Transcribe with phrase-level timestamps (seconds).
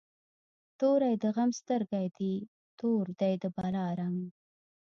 [0.79, 2.33] توری د غم سترګی دي،
[2.79, 4.19] تور دی د بلا رنګ